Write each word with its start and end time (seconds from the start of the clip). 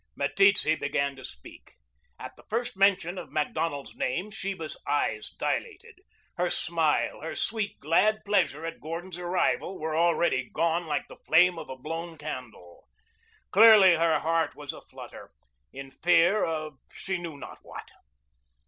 Meteetse 0.15 0.79
began 0.79 1.15
to 1.15 1.23
speak. 1.23 1.73
At 2.17 2.35
the 2.35 2.41
first 2.49 2.75
mention 2.75 3.19
of 3.19 3.31
Macdonald's 3.31 3.95
name 3.95 4.31
Sheba's 4.31 4.75
eyes 4.87 5.29
dilated. 5.37 5.99
Her 6.37 6.49
smile, 6.49 7.21
her 7.21 7.35
sweet, 7.35 7.79
glad 7.79 8.25
pleasure 8.25 8.65
at 8.65 8.79
Gordon's 8.81 9.19
arrival, 9.19 9.77
were 9.77 9.95
already 9.95 10.49
gone 10.51 10.87
like 10.87 11.07
the 11.07 11.17
flame 11.23 11.59
of 11.59 11.69
a 11.69 11.77
blown 11.77 12.17
candle. 12.17 12.87
Clearly 13.51 13.93
her 13.95 14.17
heart 14.17 14.55
was 14.55 14.73
a 14.73 14.81
flutter, 14.81 15.29
in 15.71 15.91
fear 15.91 16.43
of 16.45 16.79
she 16.91 17.19
knew 17.19 17.37
not 17.37 17.59
what. 17.61 17.91